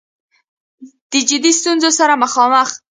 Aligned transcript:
د 1.11 1.13
جدي 1.29 1.51
ستونځو 1.59 1.89
سره 1.99 2.13
مخامخ 2.23 2.67